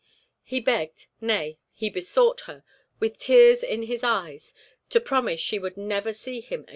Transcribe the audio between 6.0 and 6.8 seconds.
again see him.